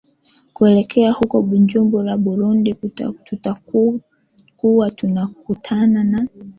kuelekea 0.53 1.11
huko 1.11 1.41
bujumbura 1.41 2.17
burundi 2.17 2.75
tutakua 3.23 4.91
tunakutana 4.95 6.03
na 6.03 6.27